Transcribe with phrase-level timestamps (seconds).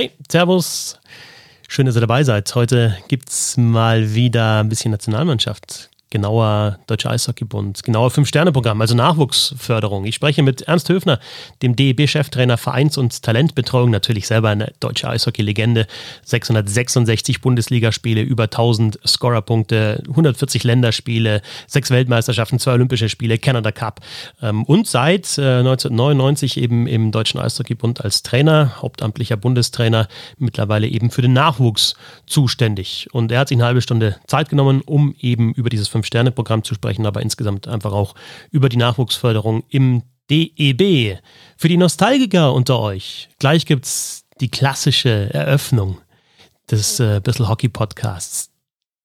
[0.00, 0.98] Hey, Servus.
[1.68, 2.54] Schön, dass ihr dabei seid.
[2.54, 10.04] Heute gibt es mal wieder ein bisschen Nationalmannschaft genauer Deutscher Eishockeybund, genauer Fünf-Sterne-Programm, also Nachwuchsförderung.
[10.04, 11.20] Ich spreche mit Ernst Höfner,
[11.62, 15.86] dem DEB-Cheftrainer Vereins- und Talentbetreuung, natürlich selber eine deutsche Eishockey-Legende,
[16.24, 24.00] 666 Bundesligaspiele, über 1000 Scorerpunkte, 140 Länderspiele, sechs Weltmeisterschaften, zwei Olympische Spiele, Canada Cup
[24.42, 30.08] ähm, und seit 1999 äh, eben im Deutschen Eishockeybund als Trainer, hauptamtlicher Bundestrainer,
[30.38, 31.94] mittlerweile eben für den Nachwuchs
[32.26, 33.08] zuständig.
[33.12, 36.74] Und er hat sich eine halbe Stunde Zeit genommen, um eben über dieses Fünf-Sterne-Programm zu
[36.74, 38.14] sprechen, aber insgesamt einfach auch
[38.50, 41.18] über die Nachwuchsförderung im DEB.
[41.56, 45.98] Für die Nostalgiker unter euch, gleich gibt es die klassische Eröffnung
[46.70, 48.50] des äh, Bissl Hockey Podcasts.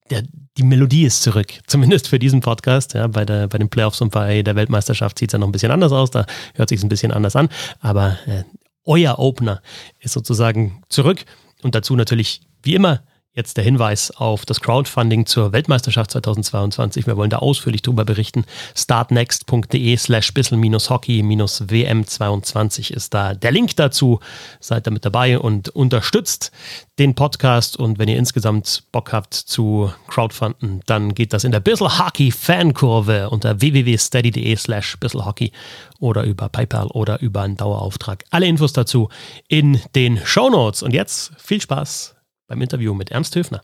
[0.10, 0.24] Der,
[0.58, 2.94] die Melodie ist zurück, zumindest für diesen Podcast.
[2.94, 5.52] Ja, bei, der, bei den Playoffs und bei der Weltmeisterschaft sieht es ja noch ein
[5.52, 7.50] bisschen anders aus, da hört sich ein bisschen anders an.
[7.82, 8.44] Aber äh,
[8.86, 9.62] euer Opener
[10.00, 11.26] ist sozusagen zurück
[11.64, 13.02] und dazu natürlich wie immer
[13.38, 17.06] Jetzt der Hinweis auf das Crowdfunding zur Weltmeisterschaft 2022.
[17.06, 18.46] Wir wollen da ausführlich darüber berichten.
[18.74, 24.22] startnext.de slash bissel-hockey-wm22 ist da der Link dazu.
[24.62, 26.54] Seid da mit dabei und unterstützt
[26.98, 27.76] den Podcast.
[27.76, 32.32] Und wenn ihr insgesamt Bock habt zu Crowdfunden, dann geht das in der Bissel Hockey
[32.32, 35.52] Fankurve unter www.steady.de slash bisselhockey
[36.00, 38.24] oder über PayPal oder über einen Dauerauftrag.
[38.30, 39.10] Alle Infos dazu
[39.50, 40.84] in den Show Notes.
[40.84, 42.15] Und jetzt viel Spaß
[42.48, 43.62] beim Interview mit Ernst Höfner.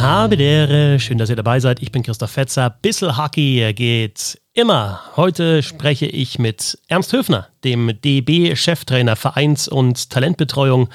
[0.00, 1.82] Habe der, schön, dass ihr dabei seid.
[1.82, 2.70] Ich bin Christoph Fetzer.
[2.70, 5.00] Bissel Hockey geht immer.
[5.16, 10.88] Heute spreche ich mit Ernst Höfner, dem DB-Cheftrainer Vereins- und Talentbetreuung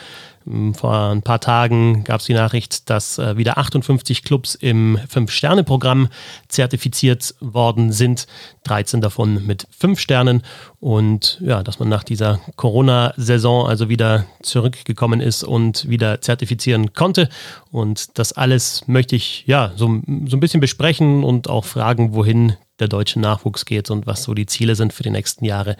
[0.73, 6.09] vor ein paar Tagen gab es die Nachricht, dass äh, wieder 58 Clubs im Fünf-Sterne-Programm
[6.47, 8.27] zertifiziert worden sind.
[8.63, 10.41] 13 davon mit fünf Sternen.
[10.79, 17.29] Und ja, dass man nach dieser Corona-Saison also wieder zurückgekommen ist und wieder zertifizieren konnte.
[17.71, 19.87] Und das alles möchte ich ja so,
[20.25, 24.33] so ein bisschen besprechen und auch fragen, wohin der deutsche Nachwuchs geht und was so
[24.33, 25.77] die Ziele sind für die nächsten Jahre.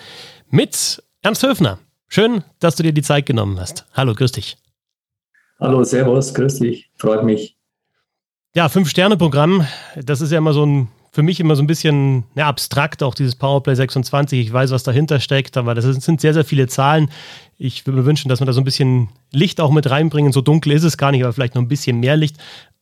[0.49, 1.79] Mit Ernst Höfner.
[2.15, 3.87] Schön, dass du dir die Zeit genommen hast.
[3.95, 4.55] Hallo, grüß dich.
[5.59, 7.57] Hallo, Servus, grüß dich, freut mich.
[8.53, 9.65] Ja, Fünf-Sterne-Programm,
[9.95, 13.15] das ist ja immer so ein, für mich immer so ein bisschen ja, abstrakt, auch
[13.15, 14.39] dieses Powerplay 26.
[14.39, 17.09] Ich weiß, was dahinter steckt, aber das sind sehr, sehr viele Zahlen.
[17.57, 20.33] Ich würde mir wünschen, dass wir da so ein bisschen Licht auch mit reinbringen.
[20.33, 22.37] So dunkel ist es gar nicht, aber vielleicht noch ein bisschen mehr Licht.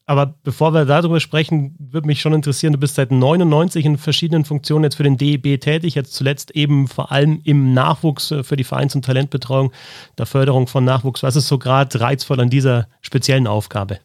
[0.05, 4.45] Aber bevor wir darüber sprechen, würde mich schon interessieren, du bist seit 99 in verschiedenen
[4.45, 8.55] Funktionen jetzt für den DEB tätig, jetzt zuletzt eben vor allem im Nachwuchs äh, für
[8.55, 9.71] die Vereins- und Talentbetreuung,
[10.17, 11.23] der Förderung von Nachwuchs.
[11.23, 13.99] Was ist so gerade reizvoll an dieser speziellen Aufgabe?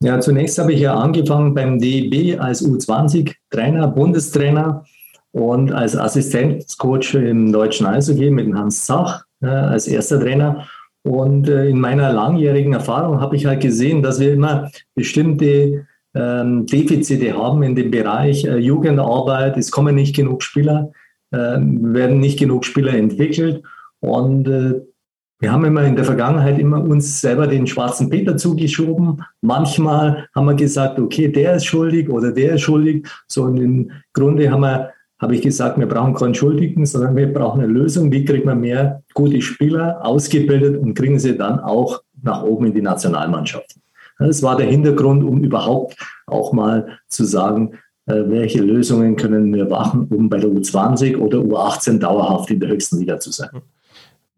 [0.00, 4.84] Ja, zunächst habe ich ja angefangen beim DEB als U20-Trainer, Bundestrainer
[5.32, 10.68] und als Assistenzcoach im deutschen Eishockey mit Hans Zach äh, als erster Trainer.
[11.08, 16.66] Und äh, in meiner langjährigen Erfahrung habe ich halt gesehen, dass wir immer bestimmte ähm,
[16.66, 19.56] Defizite haben in dem Bereich äh, Jugendarbeit.
[19.56, 20.92] Es kommen nicht genug Spieler,
[21.30, 23.62] äh, werden nicht genug Spieler entwickelt.
[24.00, 24.82] Und äh,
[25.40, 29.22] wir haben immer in der Vergangenheit immer uns selber den schwarzen Peter zugeschoben.
[29.40, 33.08] Manchmal haben wir gesagt, okay, der ist schuldig oder der ist schuldig.
[33.28, 37.32] So und im Grunde haben wir habe ich gesagt, wir brauchen keinen Schuldigen, sondern wir
[37.32, 38.12] brauchen eine Lösung.
[38.12, 42.74] Wie kriegt man mehr gute Spieler ausgebildet und kriegen sie dann auch nach oben in
[42.74, 43.82] die Nationalmannschaften?
[44.18, 45.96] Das war der Hintergrund, um überhaupt
[46.26, 47.74] auch mal zu sagen,
[48.06, 52.70] äh, welche Lösungen können wir machen, um bei der U20 oder U18 dauerhaft in der
[52.70, 53.50] höchsten Liga zu sein.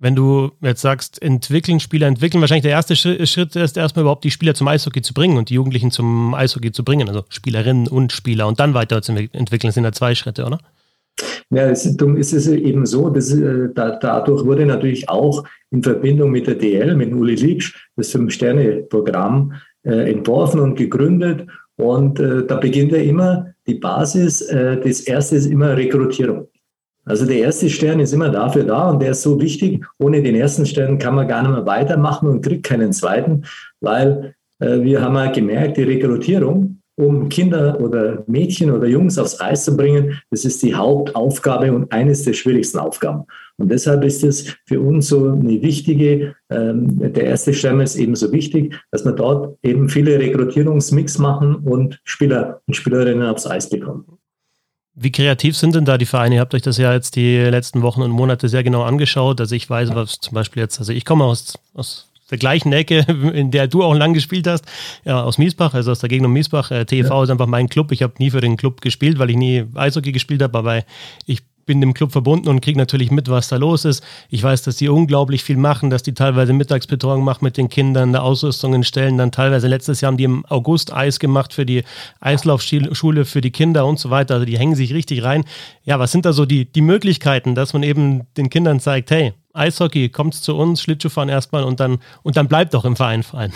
[0.03, 4.31] Wenn du jetzt sagst, entwickeln, Spieler entwickeln, wahrscheinlich der erste Schritt ist erstmal überhaupt die
[4.31, 8.11] Spieler zum Eishockey zu bringen und die Jugendlichen zum Eishockey zu bringen, also Spielerinnen und
[8.11, 9.69] Spieler und dann weiter zu entwickeln.
[9.69, 10.59] Das sind ja zwei Schritte, oder?
[11.51, 16.47] Ja, es ist eben so, dass, äh, da, dadurch wurde natürlich auch in Verbindung mit
[16.47, 19.53] der DL, mit Uli Liebsch, das Fünf-Sterne-Programm
[19.83, 21.47] äh, entworfen und gegründet.
[21.77, 24.43] Und äh, da beginnt ja immer die Basis.
[24.43, 26.49] Äh, das erste ist immer Rekrutierung.
[27.11, 29.85] Also der erste Stern ist immer dafür da und der ist so wichtig.
[29.99, 33.43] Ohne den ersten Stern kann man gar nicht mehr weitermachen und kriegt keinen zweiten,
[33.81, 39.41] weil äh, wir haben ja gemerkt, die Rekrutierung, um Kinder oder Mädchen oder Jungs aufs
[39.41, 43.25] Eis zu bringen, das ist die Hauptaufgabe und eines der schwierigsten Aufgaben.
[43.57, 48.15] Und deshalb ist es für uns so eine wichtige, ähm, der erste Stern ist eben
[48.15, 53.69] so wichtig, dass wir dort eben viele Rekrutierungsmix machen und Spieler und Spielerinnen aufs Eis
[53.69, 54.20] bekommen.
[55.03, 56.35] Wie kreativ sind denn da die Vereine?
[56.35, 59.41] Ihr habt euch das ja jetzt die letzten Wochen und Monate sehr genau angeschaut.
[59.41, 62.99] Also ich weiß, was zum Beispiel jetzt, also ich komme aus, aus der gleichen Ecke,
[63.33, 64.67] in der du auch lang gespielt hast,
[65.07, 66.71] ja, aus Miesbach, also aus der Gegend um Miesbach.
[66.71, 67.23] Äh, TV ja.
[67.25, 67.93] ist einfach mein Club.
[67.93, 70.83] Ich habe nie für den Club gespielt, weil ich nie Eishockey gespielt habe, aber
[71.25, 74.03] ich bin dem Club verbunden und kriege natürlich mit, was da los ist.
[74.29, 78.09] Ich weiß, dass die unglaublich viel machen, dass die teilweise Mittagsbetreuung machen mit den Kindern,
[78.09, 79.19] eine Ausrüstung stellen.
[79.19, 81.85] Dann teilweise letztes Jahr haben die im August Eis gemacht für die
[82.19, 84.35] Eislaufschule für die Kinder und so weiter.
[84.35, 85.45] Also die hängen sich richtig rein.
[85.85, 89.33] Ja, was sind da so die, die Möglichkeiten, dass man eben den Kindern zeigt, hey,
[89.53, 93.53] Eishockey, kommt zu uns, Schlittschuhfahren erstmal und dann, und dann bleibt doch im Verein Verein.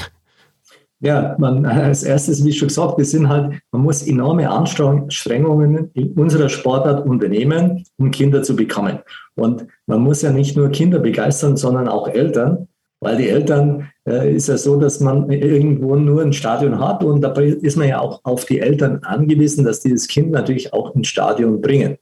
[1.05, 6.13] Ja, man, als erstes, wie schon gesagt, wir sind halt, man muss enorme Anstrengungen in
[6.13, 9.01] unserer Sportart unternehmen, um Kinder zu bekommen.
[9.35, 12.69] Und man muss ja nicht nur Kinder begeistern, sondern auch Eltern,
[13.01, 17.21] weil die Eltern äh, ist ja so, dass man irgendwo nur ein Stadion hat und
[17.21, 21.09] dabei ist man ja auch auf die Eltern angewiesen, dass dieses Kind natürlich auch ins
[21.09, 21.99] Stadion bringen.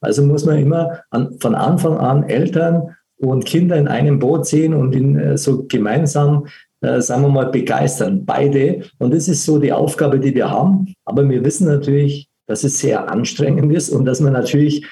[0.00, 4.74] Also muss man immer an, von Anfang an Eltern und Kinder in einem Boot sehen
[4.74, 6.46] und in, äh, so gemeinsam
[6.80, 8.82] äh, sagen wir mal, begeistern, beide.
[8.98, 10.94] Und das ist so die Aufgabe, die wir haben.
[11.04, 14.86] Aber wir wissen natürlich, dass es sehr anstrengend ist und dass wir natürlich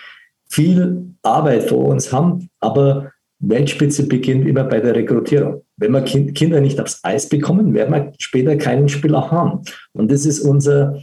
[0.48, 2.50] viel Arbeit vor uns haben.
[2.60, 5.62] Aber Weltspitze beginnt immer bei der Rekrutierung.
[5.76, 9.62] Wenn wir kind, Kinder nicht aufs Eis bekommen, werden wir später keinen Spieler haben.
[9.92, 11.00] Und das ist unser,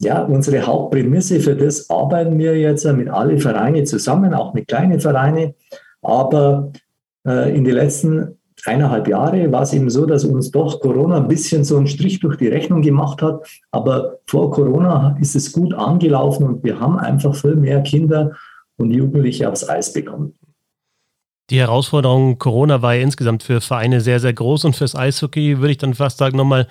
[0.00, 1.40] ja, unsere Hauptprämisse.
[1.40, 5.54] Für das arbeiten wir jetzt mit allen Vereinen zusammen, auch mit kleinen Vereinen.
[6.02, 6.72] Aber
[7.26, 11.28] äh, in den letzten eineinhalb Jahre war es eben so, dass uns doch Corona ein
[11.28, 13.46] bisschen so einen Strich durch die Rechnung gemacht hat.
[13.70, 18.32] Aber vor Corona ist es gut angelaufen und wir haben einfach viel mehr Kinder
[18.76, 20.34] und Jugendliche aufs Eis bekommen.
[21.50, 25.72] Die Herausforderung Corona war ja insgesamt für Vereine sehr, sehr groß und fürs Eishockey würde
[25.72, 26.68] ich dann fast sagen, nochmal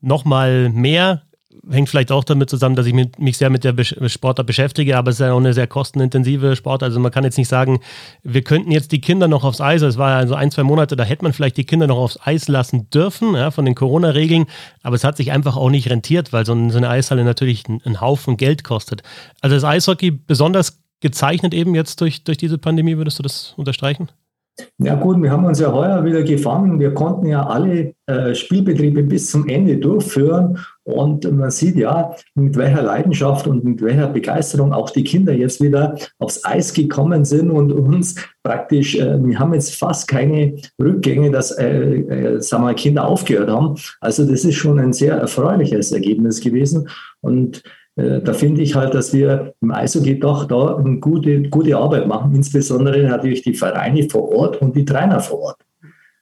[0.00, 1.22] noch mal mehr
[1.68, 3.74] hängt vielleicht auch damit zusammen, dass ich mich sehr mit der
[4.08, 6.82] Sportart beschäftige, aber es ist ja auch eine sehr kostenintensive Sport.
[6.82, 7.80] Also man kann jetzt nicht sagen,
[8.22, 9.82] wir könnten jetzt die Kinder noch aufs Eis.
[9.82, 12.18] Es war ja so ein, zwei Monate, da hätte man vielleicht die Kinder noch aufs
[12.22, 14.46] Eis lassen dürfen, ja, von den Corona-Regeln.
[14.82, 18.36] Aber es hat sich einfach auch nicht rentiert, weil so eine Eishalle natürlich einen Haufen
[18.36, 19.02] Geld kostet.
[19.40, 24.08] Also das Eishockey besonders gezeichnet eben jetzt durch, durch diese Pandemie, würdest du das unterstreichen?
[24.78, 26.80] Ja gut, wir haben uns ja heuer wieder gefangen.
[26.80, 32.56] Wir konnten ja alle äh, Spielbetriebe bis zum Ende durchführen und man sieht ja, mit
[32.56, 37.50] welcher Leidenschaft und mit welcher Begeisterung auch die Kinder jetzt wieder aufs Eis gekommen sind
[37.50, 42.74] und uns praktisch, äh, wir haben jetzt fast keine Rückgänge, dass äh, äh, sagen wir,
[42.74, 43.76] Kinder aufgehört haben.
[44.00, 46.88] Also das ist schon ein sehr erfreuliches Ergebnis gewesen
[47.20, 47.62] und
[48.00, 52.34] da finde ich halt, dass wir im Eishockey doch da eine gute, gute Arbeit machen,
[52.34, 55.56] insbesondere natürlich die Vereine vor Ort und die Trainer vor Ort.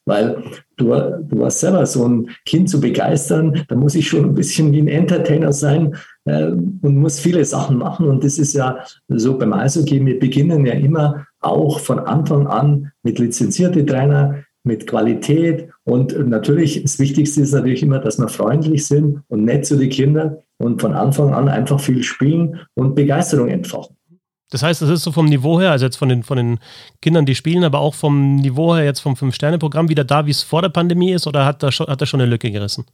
[0.06, 0.42] Weil
[0.78, 4.72] du, du hast selber so ein Kind zu begeistern, da muss ich schon ein bisschen
[4.72, 8.06] wie ein Entertainer sein äh, und muss viele Sachen machen.
[8.06, 8.78] Und das ist ja
[9.08, 14.86] so beim Eishockey, wir beginnen ja immer auch von Anfang an mit lizenzierte Trainer, mit
[14.86, 15.68] Qualität.
[15.84, 19.90] Und natürlich, das Wichtigste ist natürlich immer, dass wir freundlich sind und nett zu den
[19.90, 23.96] Kindern und von Anfang an einfach viel spielen und Begeisterung entfachen.
[24.50, 26.58] Das heißt, das ist so vom Niveau her, also jetzt von den, von den
[27.02, 30.42] Kindern, die spielen, aber auch vom Niveau her jetzt vom Fünf-Sterne-Programm wieder da, wie es
[30.42, 32.86] vor der Pandemie ist, oder hat da schon, hat da schon eine Lücke gerissen?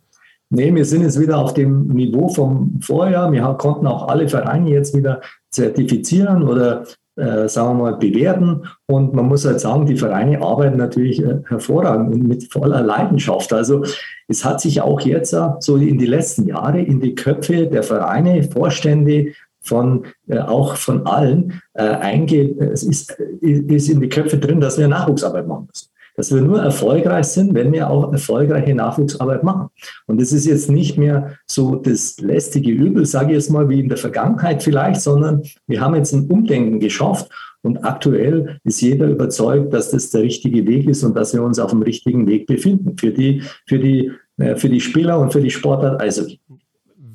[0.51, 3.33] Nee, wir sind jetzt wieder auf dem Niveau vom Vorjahr.
[3.33, 5.21] Wir konnten auch alle Vereine jetzt wieder
[5.51, 6.85] zertifizieren oder
[7.17, 8.63] äh, sagen wir mal, bewerten.
[8.87, 13.53] Und man muss halt sagen, die Vereine arbeiten natürlich äh, hervorragend und mit voller Leidenschaft.
[13.53, 13.85] Also
[14.29, 17.83] es hat sich auch jetzt äh, so in die letzten Jahre in die Köpfe der
[17.83, 24.37] Vereine, Vorstände, von äh, auch von allen äh, einge es ist, ist in die Köpfe
[24.37, 28.75] drin, dass wir Nachwuchsarbeit machen müssen dass wir nur erfolgreich sind, wenn wir auch erfolgreiche
[28.75, 29.69] Nachwuchsarbeit machen.
[30.07, 33.81] Und das ist jetzt nicht mehr so das lästige Übel, sage ich jetzt mal, wie
[33.81, 37.31] in der Vergangenheit vielleicht, sondern wir haben jetzt ein Umdenken geschafft
[37.63, 41.59] und aktuell ist jeder überzeugt, dass das der richtige Weg ist und dass wir uns
[41.59, 45.41] auf dem richtigen Weg befinden für die, für die, äh, für die Spieler und für
[45.41, 46.39] die Sportart Eishockey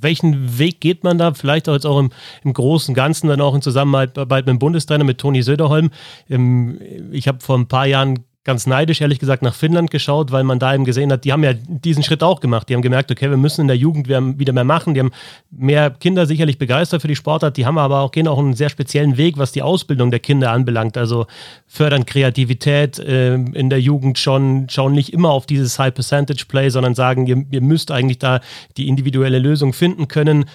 [0.02, 1.34] welchen Weg geht man da?
[1.34, 2.10] Vielleicht auch jetzt auch im,
[2.46, 5.90] im großen Ganzen, dann auch in Zusammenarbeit mit dem Bundestrainer, mit Toni Söderholm.
[6.30, 6.80] Ähm,
[7.12, 10.60] ich habe vor ein paar Jahren ganz neidisch, ehrlich gesagt, nach Finnland geschaut, weil man
[10.60, 12.70] da eben gesehen hat, die haben ja diesen Schritt auch gemacht.
[12.70, 14.94] Die haben gemerkt, okay, wir müssen in der Jugend wieder mehr machen.
[14.94, 15.12] Die haben
[15.52, 17.58] mehr Kinder sicherlich begeistert für die Sportart.
[17.58, 20.52] Die haben aber auch, gehen auch einen sehr speziellen Weg, was die Ausbildung der Kinder
[20.52, 20.98] anbelangt.
[20.98, 21.28] Also
[21.68, 26.70] fördern Kreativität äh, in der Jugend schon, schauen nicht immer auf dieses High Percentage Play,
[26.70, 28.40] sondern sagen, ihr, ihr müsst eigentlich da
[28.78, 30.46] die individuelle Lösung finden können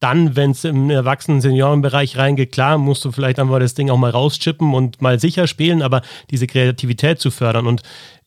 [0.00, 3.96] dann, wenn es im erwachsenen Seniorenbereich reingeht, klar, musst du vielleicht einfach das Ding auch
[3.96, 7.66] mal rauschippen und mal sicher spielen, aber diese Kreativität zu fördern.
[7.66, 7.82] Und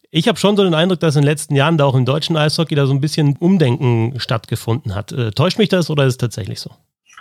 [0.10, 2.36] ich habe schon so den Eindruck, dass in den letzten Jahren da auch im deutschen
[2.36, 5.14] Eishockey da so ein bisschen Umdenken stattgefunden hat.
[5.14, 6.72] Äh, täuscht mich das oder ist es tatsächlich so?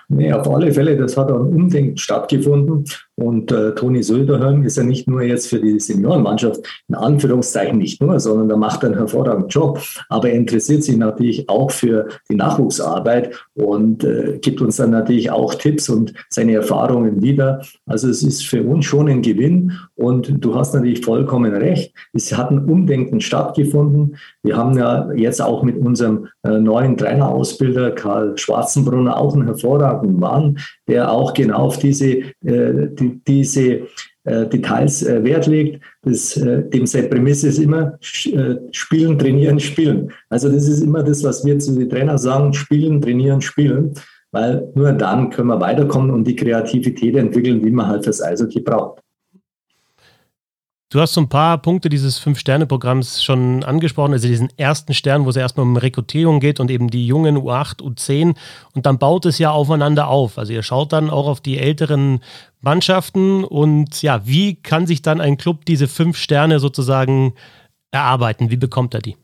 [0.09, 2.85] Nee, auf alle Fälle, das hat ein Umdenken stattgefunden.
[3.21, 8.01] Und äh, Toni Söderholm ist ja nicht nur jetzt für die Seniorenmannschaft, in Anführungszeichen nicht
[8.01, 9.79] nur, sondern er macht einen hervorragenden Job.
[10.09, 15.31] Aber er interessiert sich natürlich auch für die Nachwuchsarbeit und äh, gibt uns dann natürlich
[15.31, 17.61] auch Tipps und seine Erfahrungen wieder.
[17.85, 19.73] Also es ist für uns schon ein Gewinn.
[19.97, 21.93] Und du hast natürlich vollkommen recht.
[22.15, 24.17] Es hat ein Umdenken stattgefunden.
[24.43, 30.19] Wir haben ja jetzt auch mit unserem äh, neuen Trainerausbilder Karl Schwarzenbrunner auch einen hervorragenden
[30.19, 30.59] Mann,
[30.89, 33.87] der auch genau auf diese, äh, die, diese
[34.25, 35.83] äh, Details äh, Wert legt.
[36.03, 40.13] Das, äh, dem seine Prämisse ist immer spielen, trainieren, spielen.
[40.29, 43.95] Also das ist immer das, was wir zu den Trainern sagen, spielen, trainieren, spielen,
[44.33, 48.61] weil nur dann können wir weiterkommen und die Kreativität entwickeln, die man halt fürs Eishockey
[48.61, 49.03] braucht.
[50.93, 55.31] Du hast so ein paar Punkte dieses Fünf-Sterne-Programms schon angesprochen, also diesen ersten Stern, wo
[55.31, 58.35] es erstmal um Rekrutierung geht und eben die jungen U8, U10
[58.75, 60.37] und dann baut es ja aufeinander auf.
[60.37, 62.19] Also ihr schaut dann auch auf die älteren
[62.61, 67.35] Mannschaften und ja, wie kann sich dann ein Club diese fünf Sterne sozusagen
[67.93, 68.51] erarbeiten?
[68.51, 69.17] Wie bekommt er die?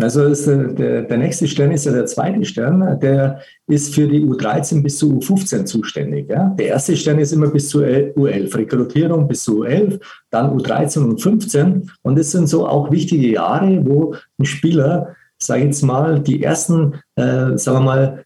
[0.00, 4.06] Also ist, äh, der, der nächste Stern ist ja der zweite Stern, der ist für
[4.06, 6.30] die U13 bis zu U15 zuständig.
[6.30, 6.54] Ja?
[6.58, 10.00] Der erste Stern ist immer bis zu U11, Rekrutierung bis zu U11,
[10.30, 11.90] dann U13 und 15.
[12.02, 16.44] Und das sind so auch wichtige Jahre, wo ein Spieler, sage ich jetzt mal, die
[16.44, 18.24] ersten, äh, sagen wir mal,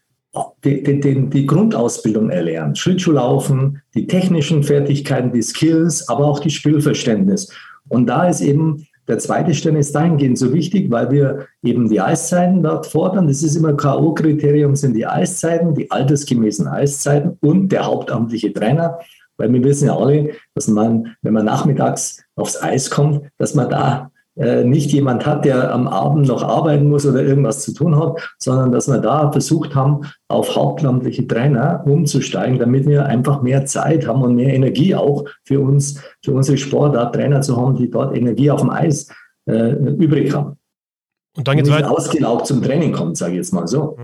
[0.63, 2.77] die, die, die, Grundausbildung erlernt.
[2.77, 7.51] Schlittschuhlaufen, die technischen Fertigkeiten, die Skills, aber auch die Spielverständnis.
[7.87, 11.99] Und da ist eben der zweite Stern ist dahingehend so wichtig, weil wir eben die
[11.99, 13.27] Eiszeiten dort fordern.
[13.27, 18.99] Das ist immer K.O.-Kriterium, sind die Eiszeiten, die altersgemäßen Eiszeiten und der hauptamtliche Trainer.
[19.35, 23.69] Weil wir wissen ja alle, dass man, wenn man nachmittags aufs Eis kommt, dass man
[23.69, 28.19] da nicht jemand hat, der am Abend noch arbeiten muss oder irgendwas zu tun hat,
[28.39, 34.07] sondern dass wir da versucht haben, auf hauptamtliche Trainer umzusteigen, damit wir einfach mehr Zeit
[34.07, 38.15] haben und mehr Energie auch für uns, für unsere Sportart, Trainer zu haben, die dort
[38.15, 39.07] Energie auf dem Eis
[39.45, 40.57] äh, übrig haben.
[41.35, 41.91] Und dann geht es weiter.
[41.91, 43.97] ausgelaugt zum Training kommt, sage ich jetzt mal so.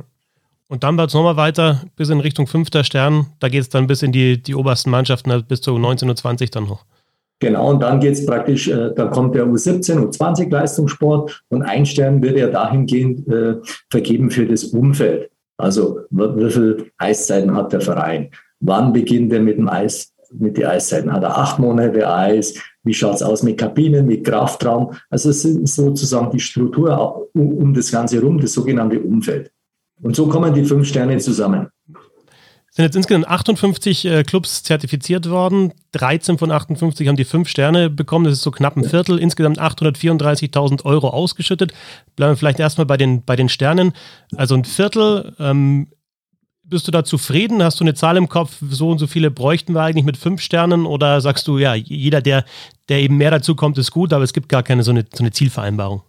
[0.67, 3.27] Und dann wird es nochmal weiter bis in Richtung fünfter Stern.
[3.39, 6.47] Da geht es dann bis in die, die obersten Mannschaften, also bis zu 19.20 Uhr
[6.51, 6.85] dann hoch.
[7.39, 11.85] Genau, und dann geht es praktisch, äh, da kommt der U17, U20 Leistungssport und ein
[11.85, 13.55] Stern wird er dahingehend äh,
[13.89, 15.31] vergeben für das Umfeld.
[15.57, 18.29] Also wie viele Eiszeiten hat der Verein?
[18.59, 21.11] Wann beginnt er mit dem Eis, mit den Eiszeiten?
[21.11, 22.55] Hat er acht Monate Eis?
[22.83, 24.93] Wie schaut es aus mit Kabinen, mit Kraftraum?
[25.09, 29.51] Also es ist sozusagen die Struktur um, um das Ganze herum, das sogenannte Umfeld.
[30.01, 31.67] Und so kommen die fünf Sterne zusammen
[32.71, 35.73] sind jetzt insgesamt 58 äh, Clubs zertifiziert worden.
[35.93, 38.25] 13 von 58 haben die fünf Sterne bekommen.
[38.25, 39.17] Das ist so knapp ein Viertel.
[39.17, 41.73] Insgesamt 834.000 Euro ausgeschüttet.
[42.15, 43.93] Bleiben wir vielleicht erstmal bei den, bei den Sternen.
[44.35, 45.33] Also ein Viertel.
[45.39, 45.87] Ähm,
[46.63, 47.63] bist du da zufrieden?
[47.63, 48.57] Hast du eine Zahl im Kopf?
[48.69, 50.85] So und so viele bräuchten wir eigentlich mit fünf Sternen?
[50.85, 52.45] Oder sagst du, ja, jeder, der,
[52.89, 55.23] der eben mehr dazu kommt, ist gut, aber es gibt gar keine so eine, so
[55.23, 56.03] eine Zielvereinbarung?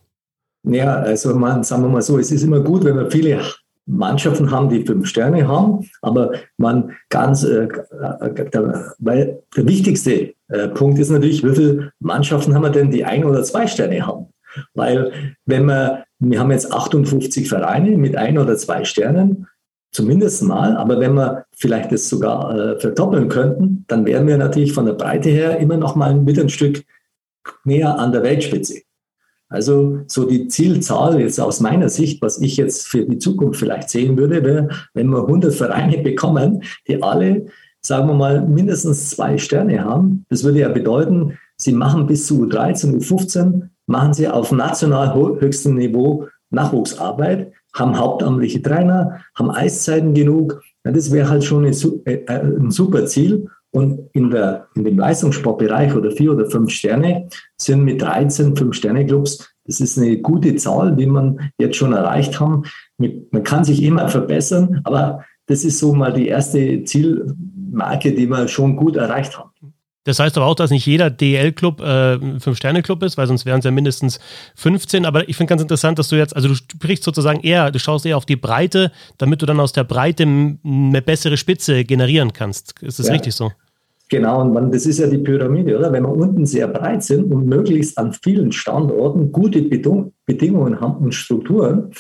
[0.65, 3.43] Ja, also man, sagen wir mal so, es ist immer gut, wenn wir viele
[3.87, 10.69] Mannschaften haben, die fünf Sterne haben, aber man ganz, äh, der, weil der wichtigste äh,
[10.69, 14.27] Punkt ist natürlich, wie viele Mannschaften haben wir denn, die ein oder zwei Sterne haben?
[14.75, 19.47] Weil wenn wir, wir haben jetzt 58 Vereine mit ein oder zwei Sternen,
[19.93, 24.73] zumindest mal, aber wenn wir vielleicht das sogar äh, verdoppeln könnten, dann wären wir natürlich
[24.73, 26.85] von der Breite her immer noch mal mit ein Stück
[27.65, 28.83] näher an der Weltspitze.
[29.51, 33.91] Also so die Zielzahl jetzt aus meiner Sicht, was ich jetzt für die Zukunft vielleicht
[33.91, 37.47] sehen würde, wäre, wenn wir 100 Vereine bekommen, die alle,
[37.83, 40.25] sagen wir mal, mindestens zwei Sterne haben.
[40.29, 45.75] Das würde ja bedeuten, sie machen bis zu U13, U15, machen sie auf national höchstem
[45.75, 50.63] Niveau Nachwuchsarbeit, haben hauptamtliche Trainer, haben Eiszeiten genug.
[50.85, 53.49] Ja, das wäre halt schon ein, äh, äh, ein super Ziel.
[53.73, 59.55] Und in, der, in dem Leistungssportbereich oder vier oder fünf Sterne sind mit 13 Fünf-Sterne-Clubs,
[59.65, 62.65] das ist eine gute Zahl, die man jetzt schon erreicht haben.
[62.99, 68.49] Man kann sich immer verbessern, aber das ist so mal die erste Zielmarke, die wir
[68.49, 69.51] schon gut erreicht haben.
[70.05, 73.59] Das heißt aber auch, dass nicht jeder DL-Club äh, ein Fünf-Sterne-Club ist, weil sonst wären
[73.59, 74.19] es ja mindestens
[74.57, 75.05] 15.
[75.05, 78.07] Aber ich finde ganz interessant, dass du jetzt, also du sprichst sozusagen eher, du schaust
[78.07, 82.83] eher auf die Breite, damit du dann aus der Breite eine bessere Spitze generieren kannst.
[82.83, 83.13] Ist das ja.
[83.13, 83.53] richtig so?
[84.09, 85.93] Genau, und man, das ist ja die Pyramide, oder?
[85.93, 91.15] Wenn wir unten sehr breit sind und möglichst an vielen Standorten gute Bedingungen haben und
[91.15, 91.93] Strukturen,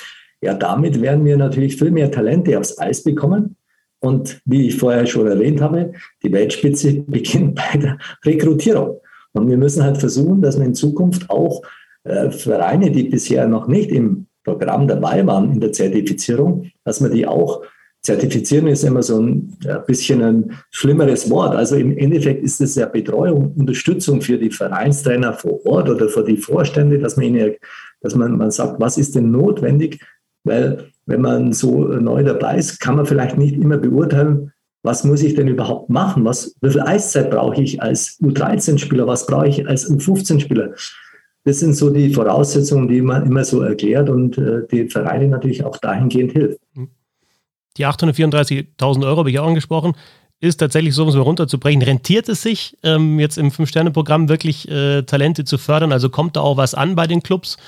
[0.42, 3.56] ja, damit werden wir natürlich viel mehr Talente aufs Eis bekommen
[4.00, 5.92] und wie ich vorher schon erwähnt habe,
[6.22, 9.00] die Weltspitze beginnt bei der Rekrutierung.
[9.32, 11.62] Und wir müssen halt versuchen, dass wir in Zukunft auch
[12.04, 17.10] äh, Vereine, die bisher noch nicht im Programm dabei waren in der Zertifizierung, dass wir
[17.10, 17.62] die auch
[18.02, 21.54] Zertifizieren ist immer so ein, ein bisschen ein schlimmeres Wort.
[21.54, 26.24] Also im Endeffekt ist es ja Betreuung, Unterstützung für die Vereinstrainer vor Ort oder für
[26.24, 27.56] die Vorstände, dass man ihnen,
[28.00, 30.00] dass man, man sagt, was ist denn notwendig?
[30.44, 35.22] Weil wenn man so neu dabei ist, kann man vielleicht nicht immer beurteilen, was muss
[35.22, 36.24] ich denn überhaupt machen?
[36.24, 39.06] Was, wie viel Eiszeit brauche ich als U13-Spieler?
[39.06, 40.72] Was brauche ich als U15-Spieler?
[41.44, 45.64] Das sind so die Voraussetzungen, die man immer so erklärt und äh, die Vereine natürlich
[45.64, 46.60] auch dahingehend hilft.
[47.76, 49.94] Die 834.000 Euro habe ich auch angesprochen.
[50.42, 54.70] Ist tatsächlich so, um es mal runterzubrechen, rentiert es sich ähm, jetzt im Fünf-Sterne-Programm wirklich
[54.70, 55.92] äh, Talente zu fördern?
[55.92, 57.58] Also kommt da auch was an bei den Clubs?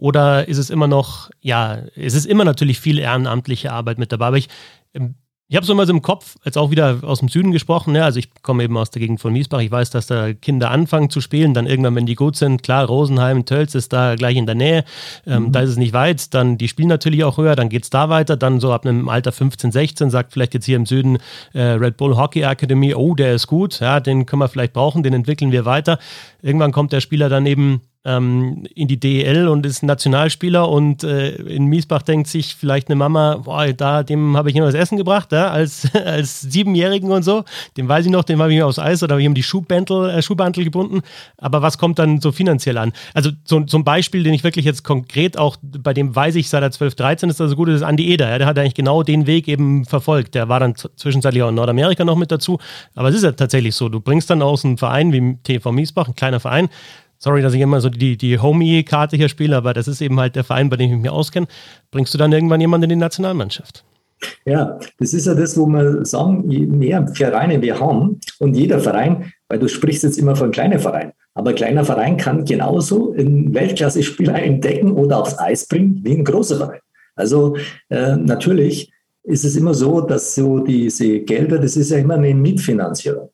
[0.00, 4.28] Oder ist es immer noch, ja, es ist immer natürlich viel ehrenamtliche Arbeit mit dabei.
[4.28, 4.48] Aber ich
[4.94, 5.14] ähm,
[5.50, 8.04] ich habe so immer so im Kopf, jetzt auch wieder aus dem Süden gesprochen, ja,
[8.04, 11.10] also ich komme eben aus der Gegend von Miesbach, ich weiß, dass da Kinder anfangen
[11.10, 14.46] zu spielen, dann irgendwann, wenn die gut sind, klar, Rosenheim, Tölz ist da gleich in
[14.46, 14.84] der Nähe,
[15.26, 15.52] ähm, mhm.
[15.52, 18.08] da ist es nicht weit, dann die spielen natürlich auch höher, dann geht es da
[18.08, 21.18] weiter, dann so ab einem Alter 15, 16 sagt vielleicht jetzt hier im Süden
[21.52, 25.02] äh, Red Bull Hockey Academy, oh, der ist gut, ja, den können wir vielleicht brauchen,
[25.02, 25.98] den entwickeln wir weiter.
[26.42, 31.34] Irgendwann kommt der Spieler dann eben ähm, in die DEL und ist Nationalspieler und äh,
[31.34, 34.96] in Miesbach denkt sich vielleicht eine Mama, boah, da, dem habe ich immer das Essen
[34.96, 37.44] gebracht, ja, als, als Siebenjährigen und so.
[37.76, 39.42] Dem weiß ich noch, den habe ich mir aufs Eis oder habe ich ihm die
[39.42, 41.02] Schuhbäntel, äh, Schuhbantel gebunden.
[41.36, 42.92] Aber was kommt dann so finanziell an?
[43.12, 46.48] Also so, so ein Beispiel, den ich wirklich jetzt konkret auch, bei dem weiß ich,
[46.48, 48.30] seit er 12, 13 ist, also gut, ist Andi Eder.
[48.30, 50.34] Ja, der hat eigentlich genau den Weg eben verfolgt.
[50.34, 52.58] Der war dann zwischenzeitlich auch in Nordamerika noch mit dazu.
[52.94, 56.08] Aber es ist ja tatsächlich so, du bringst dann aus einem Verein wie TV Miesbach,
[56.08, 56.70] ein kleiner Verein,
[57.20, 60.34] sorry, dass ich immer so die, die Homie-Karte hier spiele, aber das ist eben halt
[60.34, 61.46] der Verein, bei dem ich mich auskenne,
[61.92, 63.84] bringst du dann irgendwann jemanden in die Nationalmannschaft.
[64.44, 68.80] Ja, das ist ja das, wo wir sagen, je mehr Vereine wir haben und jeder
[68.80, 73.14] Verein, weil du sprichst jetzt immer von kleinen Verein, aber ein kleiner Verein kann genauso
[73.14, 76.80] einen Weltklasse-Spieler entdecken oder aufs Eis bringen wie ein großer Verein.
[77.16, 77.56] Also
[77.88, 82.34] äh, natürlich ist es immer so, dass so diese Gelder, das ist ja immer eine
[82.34, 83.29] Mitfinanzierung.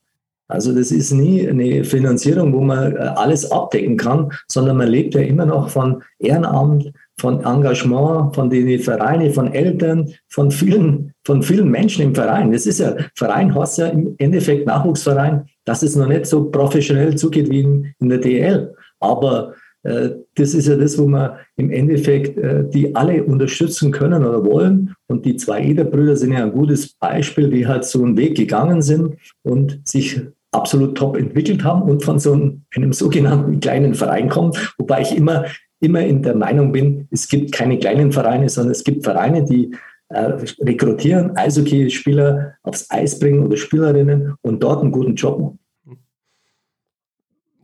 [0.48, 5.14] Also das ist nie eine Finanzierung, wo man äh, alles abdecken kann, sondern man lebt
[5.14, 11.42] ja immer noch von Ehrenamt, von Engagement, von den Vereinen, von Eltern, von vielen, von
[11.42, 12.52] vielen Menschen im Verein.
[12.52, 17.16] Das ist ja, Verein heißt ja im Endeffekt Nachwuchsverein, dass es noch nicht so professionell
[17.16, 18.74] zugeht wie in, in der DL.
[19.00, 24.24] Aber äh, das ist ja das, wo man im Endeffekt äh, die alle unterstützen können
[24.24, 24.94] oder wollen.
[25.06, 28.82] Und die zwei Ederbrüder sind ja ein gutes Beispiel, die halt so einen Weg gegangen
[28.82, 30.20] sind und sich
[30.56, 34.52] absolut top entwickelt haben und von so einem, einem sogenannten kleinen Verein kommen.
[34.78, 35.44] Wobei ich immer,
[35.80, 39.70] immer in der Meinung bin, es gibt keine kleinen Vereine, sondern es gibt Vereine, die
[40.08, 45.58] äh, rekrutieren, Eishockey-Spieler aufs Eis bringen oder Spielerinnen und dort einen guten Job machen.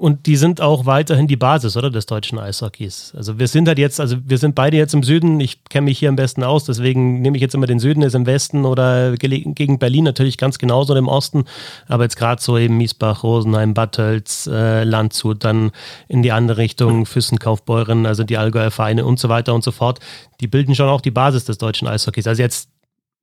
[0.03, 3.15] Und die sind auch weiterhin die Basis, oder, des deutschen Eishockeys.
[3.17, 6.01] Also wir sind halt jetzt, also wir sind beide jetzt im Süden, ich kenne mich
[6.01, 9.13] hier am besten aus, deswegen nehme ich jetzt immer den Süden, ist im Westen oder
[9.17, 11.45] gegen Berlin natürlich ganz genauso im Osten,
[11.87, 15.71] aber jetzt gerade so eben Miesbach, Rosenheim, Bad Tölz, äh, Landshut, dann
[16.09, 19.71] in die andere Richtung, Füssen, Kaufbeuren, also die Allgäuer Vereine und so weiter und so
[19.71, 20.01] fort,
[20.41, 22.27] die bilden schon auch die Basis des deutschen Eishockeys.
[22.27, 22.71] Also jetzt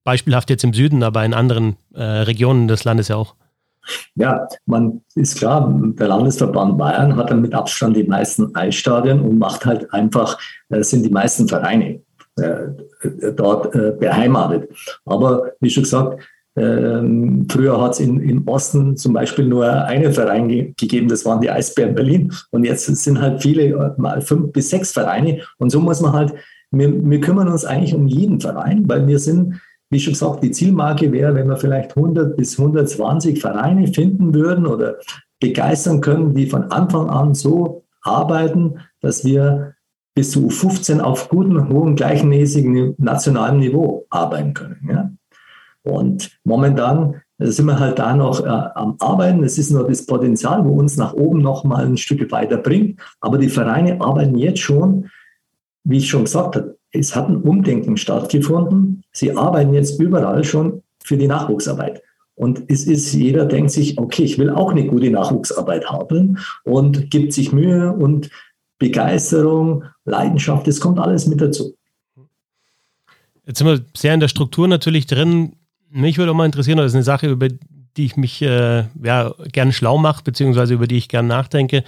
[0.05, 3.35] beispielhaft jetzt im Süden, aber in anderen äh, Regionen des Landes ja auch.
[4.15, 9.37] Ja, man ist klar, der Landesverband Bayern hat dann mit Abstand die meisten Eisstadien und
[9.37, 12.01] macht halt einfach, äh, sind die meisten Vereine
[12.37, 14.69] äh, dort äh, beheimatet.
[15.05, 16.21] Aber wie schon gesagt,
[16.55, 21.39] ähm, früher hat es im Osten zum Beispiel nur einen Verein ge gegeben, das waren
[21.41, 22.33] die Eisbären Berlin.
[22.51, 25.41] Und jetzt sind halt viele, mal fünf bis sechs Vereine.
[25.57, 26.33] Und so muss man halt,
[26.71, 30.51] wir, wir kümmern uns eigentlich um jeden Verein, weil wir sind wie schon gesagt, die
[30.51, 34.97] Zielmarke wäre, wenn wir vielleicht 100 bis 120 Vereine finden würden oder
[35.39, 39.75] begeistern können, die von Anfang an so arbeiten, dass wir
[40.15, 44.89] bis zu 15 auf gutem, hohem, gleichmäßigen nationalen Niveau arbeiten können.
[44.89, 45.11] Ja?
[45.83, 49.43] Und momentan sind wir halt da noch äh, am Arbeiten.
[49.43, 52.99] Es ist nur das Potenzial, wo uns nach oben noch mal ein Stück weiter bringt.
[53.21, 55.09] Aber die Vereine arbeiten jetzt schon,
[55.85, 59.03] wie ich schon gesagt habe, es hat ein Umdenken stattgefunden.
[59.11, 62.01] Sie arbeiten jetzt überall schon für die Nachwuchsarbeit.
[62.35, 67.11] Und es ist, jeder denkt sich, okay, ich will auch eine gute Nachwuchsarbeit haben und
[67.11, 68.29] gibt sich Mühe und
[68.77, 71.75] Begeisterung, Leidenschaft, das kommt alles mit dazu.
[73.45, 75.57] Jetzt sind wir sehr in der Struktur natürlich drin.
[75.89, 79.33] Mich würde auch mal interessieren, das ist eine Sache, über die ich mich äh, ja,
[79.51, 81.83] gern schlau mache, beziehungsweise über die ich gern nachdenke.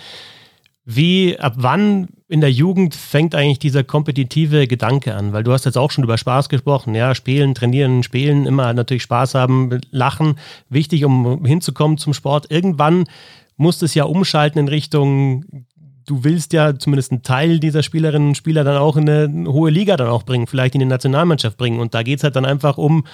[0.84, 5.32] Wie, ab wann in der Jugend fängt eigentlich dieser kompetitive Gedanke an?
[5.32, 9.04] Weil du hast jetzt auch schon über Spaß gesprochen, ja, spielen, trainieren, spielen, immer natürlich
[9.04, 10.40] Spaß haben, lachen,
[10.70, 12.50] wichtig, um hinzukommen zum Sport.
[12.50, 13.06] Irgendwann
[13.58, 15.46] muss es ja umschalten in Richtung,
[16.08, 19.70] du willst ja zumindest einen Teil dieser Spielerinnen und Spieler dann auch in eine hohe
[19.70, 21.80] Liga dann auch bringen, vielleicht in die Nationalmannschaft bringen.
[21.80, 23.06] Und da geht es halt dann einfach um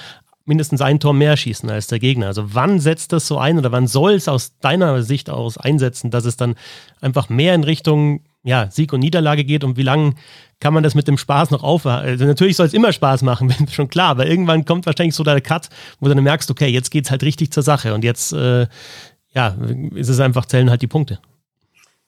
[0.47, 2.27] mindestens ein Tor mehr schießen als der Gegner.
[2.27, 6.11] Also wann setzt das so ein oder wann soll es aus deiner Sicht aus einsetzen,
[6.11, 6.55] dass es dann
[7.01, 10.13] einfach mehr in Richtung ja, Sieg und Niederlage geht und wie lange
[10.59, 12.09] kann man das mit dem Spaß noch aufhalten?
[12.09, 15.41] Also natürlich soll es immer Spaß machen, schon klar, aber irgendwann kommt wahrscheinlich so der
[15.41, 18.31] Cut, wo du dann merkst, okay, jetzt geht es halt richtig zur Sache und jetzt
[18.31, 18.67] äh,
[19.33, 19.55] ja,
[19.95, 21.19] ist es einfach, zählen halt die Punkte.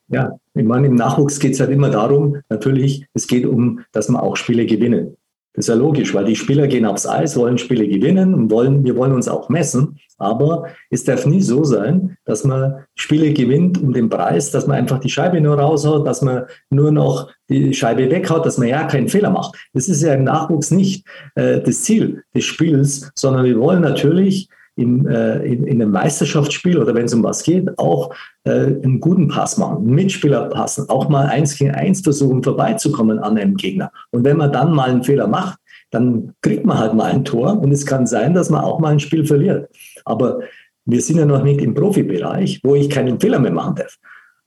[0.07, 4.09] Ja, ich meine, im Nachwuchs geht es halt immer darum, natürlich, es geht um, dass
[4.09, 5.15] man auch Spiele gewinnen.
[5.59, 8.85] Das ist ja logisch, weil die Spieler gehen aufs Eis, wollen Spiele gewinnen und wollen,
[8.85, 9.99] wir wollen uns auch messen.
[10.17, 14.77] Aber es darf nie so sein, dass man Spiele gewinnt um den Preis, dass man
[14.77, 18.85] einfach die Scheibe nur raushaut, dass man nur noch die Scheibe weghaut, dass man ja
[18.85, 19.57] keinen Fehler macht.
[19.73, 24.47] Das ist ja im Nachwuchs nicht äh, das Ziel des Spiels, sondern wir wollen natürlich
[24.79, 28.13] im, äh, in, in einem Meisterschaftsspiel oder wenn es um was geht, auch
[28.43, 33.37] äh, einen guten Pass machen, Mitspieler passen, auch mal eins gegen eins versuchen, vorbeizukommen an
[33.37, 33.91] einem Gegner.
[34.11, 35.59] Und wenn man dann mal einen Fehler macht,
[35.91, 38.93] dann kriegt man halt mal ein Tor und es kann sein, dass man auch mal
[38.93, 39.69] ein Spiel verliert.
[40.05, 40.39] Aber
[40.85, 43.97] wir sind ja noch nicht im Profibereich, wo ich keinen Fehler mehr machen darf.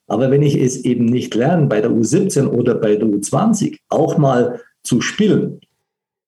[0.07, 4.19] Aber wenn ich es eben nicht lerne, bei der U17 oder bei der U20 auch
[4.19, 5.61] mal zu spielen,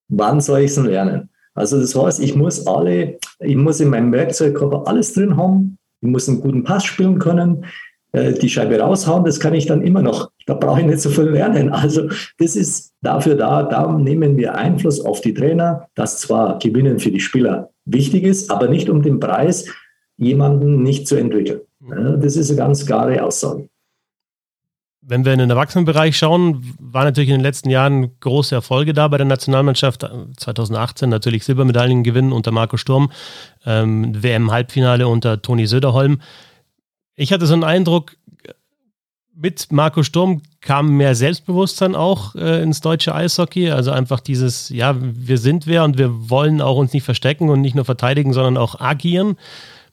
[0.08, 1.30] wann soll ich es denn lernen?
[1.54, 5.78] Also das heißt, ich muss alle, ich muss in meinem Werkzeugkörper alles drin haben.
[6.00, 7.64] Ich muss einen guten Pass spielen können,
[8.12, 10.30] äh, die Scheibe raushauen, das kann ich dann immer noch.
[10.46, 11.70] Da brauche ich nicht so viel lernen.
[11.70, 16.98] Also das ist dafür da, da nehmen wir Einfluss auf die Trainer, dass zwar Gewinnen
[16.98, 19.66] für die Spieler wichtig ist, aber nicht um den Preis,
[20.16, 21.60] jemanden nicht zu entwickeln.
[22.20, 23.68] Das ist eine ganz klare Aussage
[25.06, 29.08] wenn wir in den Erwachsenenbereich schauen, waren natürlich in den letzten Jahren große Erfolge da
[29.08, 30.06] bei der Nationalmannschaft.
[30.36, 33.10] 2018 natürlich Silbermedaillen gewinnen unter Marco Sturm,
[33.66, 36.20] ähm, WM-Halbfinale unter Toni Söderholm.
[37.16, 38.16] Ich hatte so einen Eindruck,
[39.36, 43.70] mit Marco Sturm kam mehr Selbstbewusstsein auch äh, ins deutsche Eishockey.
[43.70, 47.60] Also einfach dieses, ja, wir sind wer und wir wollen auch uns nicht verstecken und
[47.60, 49.36] nicht nur verteidigen, sondern auch agieren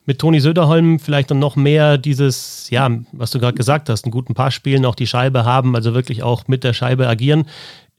[0.05, 4.11] mit Toni Söderholm vielleicht dann noch mehr dieses, ja, was du gerade gesagt hast, einen
[4.11, 7.45] guten Pass spielen, auch die Scheibe haben, also wirklich auch mit der Scheibe agieren.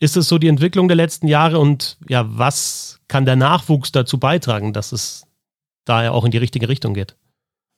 [0.01, 4.19] Ist es so die Entwicklung der letzten Jahre und ja, was kann der Nachwuchs dazu
[4.19, 5.25] beitragen, dass es
[5.85, 7.17] da ja auch in die richtige Richtung geht?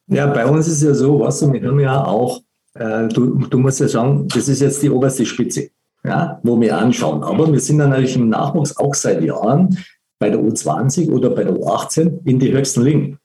[0.07, 2.41] Ja, bei uns ist ja so, was du, wir haben ja auch,
[2.75, 5.69] äh, du, du musst ja sagen, das ist jetzt die oberste Spitze,
[6.05, 7.23] ja, wo wir anschauen.
[7.23, 9.77] Aber wir sind dann natürlich im Nachwuchs auch seit Jahren
[10.19, 13.19] bei der U20 oder bei der U18 in die höchsten Ligen.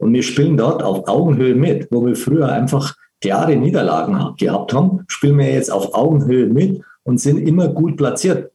[0.00, 5.04] Und wir spielen dort auf Augenhöhe mit, wo wir früher einfach klare Niederlagen gehabt haben,
[5.08, 8.50] spielen wir jetzt auf Augenhöhe mit und sind immer gut platziert.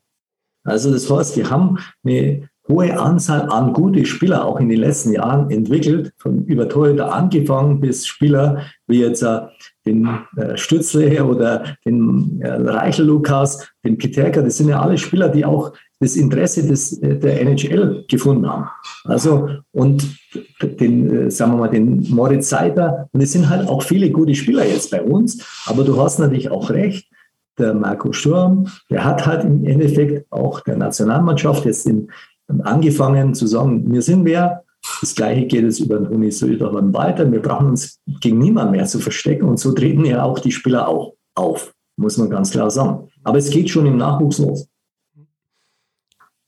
[0.63, 5.13] Also das heißt, wir haben eine hohe Anzahl an gute Spieler auch in den letzten
[5.13, 9.41] Jahren entwickelt, von über Torhüter angefangen bis Spieler wie jetzt äh,
[9.85, 15.29] den äh, Stützle oder den äh, Reichel Lukas, den Piterka, das sind ja alle Spieler,
[15.29, 18.69] die auch das Interesse des, äh, der NHL gefunden haben.
[19.05, 20.05] Also, und
[20.61, 23.07] den, äh, sagen wir mal, den Moritz Seider.
[23.11, 25.43] Und es sind halt auch viele gute Spieler jetzt bei uns.
[25.65, 27.09] Aber du hast natürlich auch recht.
[27.57, 32.09] Der Marco Sturm, der hat halt im Endeffekt auch der Nationalmannschaft jetzt in,
[32.63, 34.65] angefangen zu sagen, wir sind wer.
[34.99, 37.31] Das Gleiche geht es über den Huni Södermann weiter.
[37.31, 39.47] Wir brauchen uns gegen niemand mehr zu verstecken.
[39.47, 43.07] Und so treten ja auch die Spieler auch auf, muss man ganz klar sagen.
[43.23, 44.67] Aber es geht schon im Nachwuchs los.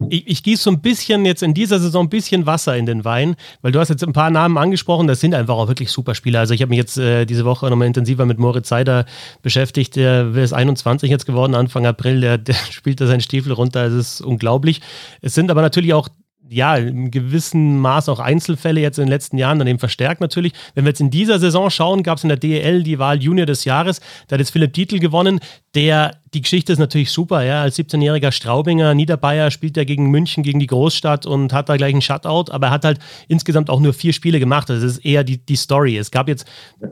[0.10, 3.04] Ich, ich gieße so ein bisschen jetzt in dieser Saison ein bisschen Wasser in den
[3.04, 6.14] Wein, weil du hast jetzt ein paar Namen angesprochen, das sind einfach auch wirklich super
[6.14, 6.40] Spieler.
[6.40, 9.06] Also ich habe mich jetzt äh, diese Woche nochmal intensiver mit Moritz Seider
[9.42, 13.86] beschäftigt, der ist 21 jetzt geworden, Anfang April, der, der spielt da seinen Stiefel runter,
[13.86, 14.82] es ist unglaublich.
[15.22, 16.10] Es sind aber natürlich auch
[16.50, 20.54] ja, in gewissem Maß auch Einzelfälle jetzt in den letzten Jahren dann eben verstärkt natürlich.
[20.76, 23.46] Wenn wir jetzt in dieser Saison schauen, gab es in der DEL die Wahl Junior
[23.46, 24.00] des Jahres.
[24.28, 25.40] Da hat jetzt Philipp Dietl gewonnen,
[25.78, 27.62] der die Geschichte ist natürlich super, ja.
[27.62, 31.94] Als 17-jähriger Straubinger Niederbayer spielt er gegen München, gegen die Großstadt und hat da gleich
[31.94, 34.70] einen Shutout, aber er hat halt insgesamt auch nur vier Spiele gemacht.
[34.70, 35.98] Das ist eher die, die Story.
[35.98, 36.46] Es gab jetzt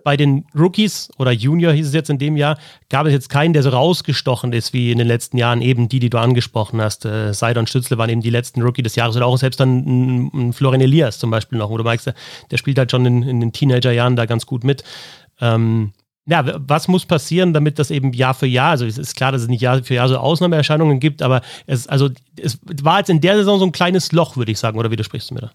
[0.03, 2.57] bei den Rookies oder Junior hieß es jetzt in dem Jahr,
[2.89, 5.99] gab es jetzt keinen, der so rausgestochen ist wie in den letzten Jahren, eben die,
[5.99, 7.05] die du angesprochen hast.
[7.05, 9.79] Äh, Seider und Stützle waren eben die letzten Rookie des Jahres oder auch selbst dann
[9.79, 12.05] ein, ein Florian Elias zum Beispiel noch, wo du meinst,
[12.51, 14.83] der spielt halt schon in, in den Teenagerjahren da ganz gut mit.
[15.41, 15.91] Ähm,
[16.27, 19.43] ja, was muss passieren, damit das eben Jahr für Jahr, also es ist klar, dass
[19.43, 22.09] es nicht Jahr für Jahr so Ausnahmeerscheinungen gibt, aber es, also,
[22.39, 25.29] es war jetzt in der Saison so ein kleines Loch, würde ich sagen, oder widersprichst
[25.29, 25.51] du mir da?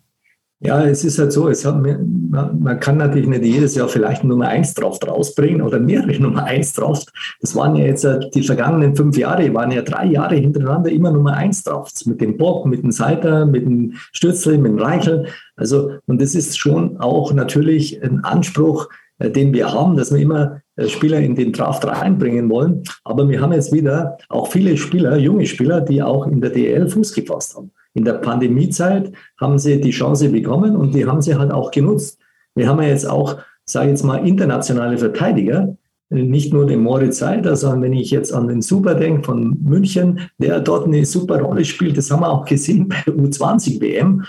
[0.62, 4.48] Ja, es ist halt so, es hat, man, kann natürlich nicht jedes Jahr vielleicht Nummer
[4.48, 7.02] 1 drauf rausbringen oder mehrere Nummer 1 drauf.
[7.40, 11.12] Das waren ja jetzt äh, die vergangenen fünf Jahre, waren ja drei Jahre hintereinander immer
[11.12, 11.90] Nummer 1 drauf.
[12.04, 15.28] Mit dem Bob, mit dem Seiter, mit dem Stürzle, mit dem Reichel.
[15.56, 18.90] Also, und das ist schon auch natürlich ein Anspruch,
[19.28, 22.83] den wir haben, dass wir immer äh, Spieler in den Draft reinbringen wollen.
[23.04, 26.88] Aber wir haben jetzt wieder auch viele Spieler, junge Spieler, die auch in der DL
[26.88, 27.70] Fuß gefasst haben.
[27.92, 32.18] In der Pandemiezeit haben sie die Chance bekommen und die haben sie halt auch genutzt.
[32.54, 35.76] Wir haben ja jetzt auch, sage ich jetzt mal, internationale Verteidiger,
[36.11, 40.20] nicht nur den Moritz Seider, sondern wenn ich jetzt an den Super denke von München,
[40.38, 44.24] der dort eine super Rolle spielt, das haben wir auch gesehen bei der U20-WM.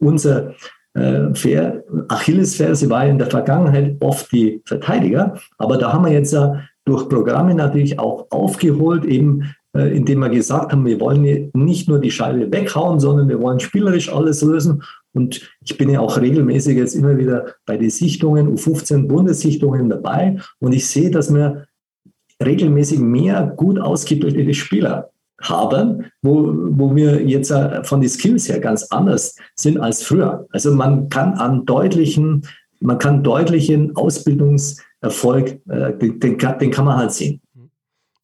[0.00, 0.52] Unser äh,
[2.08, 7.08] Achillesferse war in der Vergangenheit oft die Verteidiger, aber da haben wir jetzt ja durch
[7.08, 12.10] Programme natürlich auch aufgeholt, eben äh, indem wir gesagt haben, wir wollen nicht nur die
[12.10, 14.82] Scheibe weghauen, sondern wir wollen spielerisch alles lösen.
[15.12, 20.36] Und ich bin ja auch regelmäßig jetzt immer wieder bei den Sichtungen, U15 Bundessichtungen dabei.
[20.58, 21.66] Und ich sehe, dass wir
[22.42, 28.60] regelmäßig mehr gut ausgebildete Spieler haben, wo, wo wir jetzt äh, von den Skills her
[28.60, 30.46] ganz anders sind als früher.
[30.50, 32.46] Also man kann an deutlichen,
[32.80, 37.40] man kann deutlichen Ausbildungserfolg, äh, den, den, den kann man halt sehen.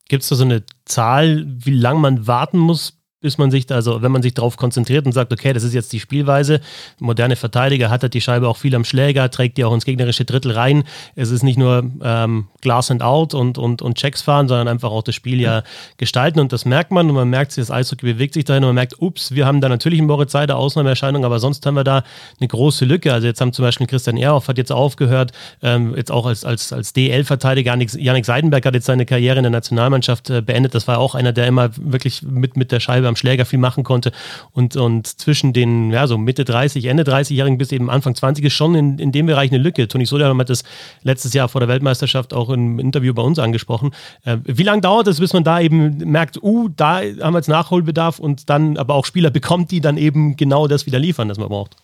[0.09, 4.03] Gibt es da so eine Zahl, wie lange man warten muss, bis man sich, also
[4.03, 6.61] wenn man sich darauf konzentriert und sagt, okay, das ist jetzt die Spielweise,
[6.99, 10.27] moderne Verteidiger hat halt die Scheibe auch viel am Schläger, trägt die auch ins gegnerische
[10.27, 10.85] Drittel rein.
[11.17, 14.91] Es ist nicht nur ähm, Glass and Out und, und, und Checks fahren, sondern einfach
[14.91, 15.63] auch das Spiel ja
[15.97, 18.75] gestalten und das merkt man und man merkt, das Eishockey bewegt sich dahin und man
[18.75, 22.05] merkt, ups, wir haben da natürlich einen Moritz Seider Ausnahmeerscheinung, aber sonst haben wir da
[22.39, 23.11] eine große Lücke.
[23.11, 25.33] Also jetzt haben zum Beispiel Christian Ehrhoff hat jetzt aufgehört,
[25.63, 29.51] ähm, jetzt auch als, als, als DL-Verteidiger, Janik Seidenberg hat jetzt seine Karriere in der
[29.51, 30.75] Nationalmannschaft äh, beendet.
[30.75, 33.59] Das war auch einer, der immer wirklich mit, mit der Scheibe am am Schläger viel
[33.59, 34.12] machen konnte.
[34.53, 38.53] Und, und zwischen den, ja, so Mitte 30, Ende 30-Jährigen bis eben Anfang 20 ist
[38.53, 39.87] schon in, in dem Bereich eine Lücke.
[39.88, 40.64] Toni Sodermann hat das
[41.03, 43.92] letztes Jahr vor der Weltmeisterschaft auch im Interview bei uns angesprochen.
[44.24, 47.48] Äh, wie lange dauert es, bis man da eben merkt, uh, da haben wir jetzt
[47.48, 51.38] Nachholbedarf und dann aber auch Spieler bekommt, die dann eben genau das wieder liefern, das
[51.38, 51.77] man braucht?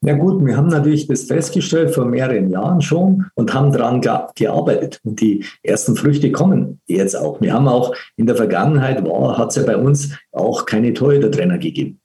[0.00, 5.00] Ja gut, wir haben natürlich das festgestellt vor mehreren Jahren schon und haben daran gearbeitet.
[5.02, 7.40] Und die ersten Früchte kommen jetzt auch.
[7.40, 12.00] Wir haben auch in der Vergangenheit, hat es ja bei uns auch keine Torhüter-Trainer gegeben.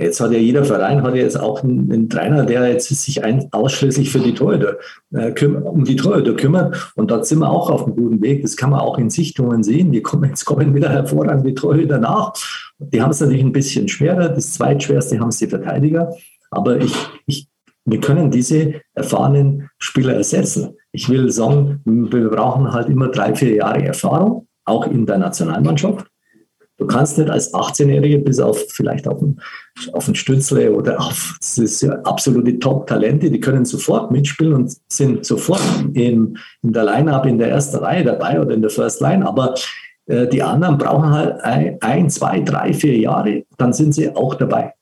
[0.00, 3.22] Jetzt hat ja jeder Verein hat ja jetzt auch einen, einen Trainer, der jetzt sich
[3.22, 4.78] ein, ausschließlich für die Torhüter,
[5.12, 6.92] äh, um die Torhüter kümmert.
[6.94, 8.42] Und da sind wir auch auf einem guten Weg.
[8.42, 9.92] Das kann man auch in Sichtungen sehen.
[9.92, 12.32] Wir kommen, jetzt kommen wieder hervorragende Torhüter nach.
[12.78, 14.30] Die haben es natürlich ein bisschen schwerer.
[14.30, 16.14] Das zweitschwerste haben es die Verteidiger.
[16.50, 16.94] Aber ich,
[17.26, 17.48] ich,
[17.84, 20.76] wir können diese erfahrenen Spieler ersetzen.
[20.92, 26.06] Ich will sagen, wir brauchen halt immer drei, vier Jahre Erfahrung, auch in der Nationalmannschaft.
[26.80, 29.38] Du kannst nicht als 18-Jährige bis auf vielleicht auf ein,
[29.92, 34.74] auf ein Stützle oder auf das ist ja absolute Top-Talente, die können sofort mitspielen und
[34.88, 35.60] sind sofort
[35.92, 39.28] in, in der Line-Up in der ersten Reihe dabei oder in der First Line.
[39.28, 39.54] Aber
[40.06, 44.34] äh, die anderen brauchen halt ein, ein, zwei, drei, vier Jahre, dann sind sie auch
[44.34, 44.72] dabei.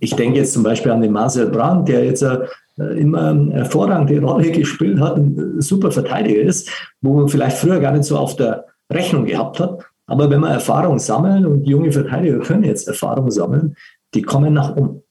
[0.00, 2.38] Ich denke jetzt zum Beispiel an den Marcel Brandt, der jetzt äh,
[2.76, 6.70] immer eine hervorragende Rolle gespielt hat, ein super Verteidiger ist,
[7.00, 9.84] wo man vielleicht früher gar nicht so auf der Rechnung gehabt hat.
[10.06, 13.76] Aber wenn man Erfahrung sammeln und junge Verteidiger können jetzt Erfahrung sammeln,
[14.14, 15.02] die kommen nach um.